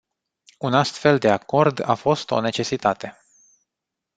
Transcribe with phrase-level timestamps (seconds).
[0.57, 3.17] Un astfel de acord a fost o necesitate.